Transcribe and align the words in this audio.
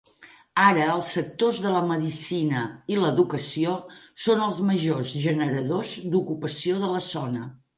Ara 0.61 0.85
els 0.93 1.09
sectors 1.17 1.59
de 1.65 1.73
la 1.75 1.81
medicina 1.89 2.63
i 2.95 2.99
l'educació 3.01 3.75
són 4.27 4.43
els 4.49 4.63
majors 4.71 5.15
generadors 5.29 5.97
d'ocupació 6.15 6.83
de 6.85 6.91
la 6.97 7.05
zona. 7.11 7.47